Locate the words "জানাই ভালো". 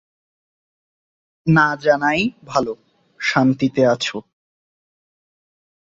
1.75-2.73